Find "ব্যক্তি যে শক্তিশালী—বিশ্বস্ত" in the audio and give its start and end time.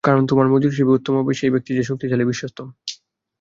1.53-2.59